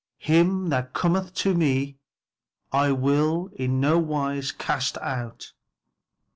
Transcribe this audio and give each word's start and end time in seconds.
'Him 0.17 0.69
that 0.69 0.93
cometh 0.95 1.31
to 1.35 1.53
me, 1.53 1.99
I 2.71 2.91
will 2.91 3.51
in 3.53 3.79
no 3.79 3.99
wise 3.99 4.51
cast 4.51 4.97
out.'" 4.97 5.53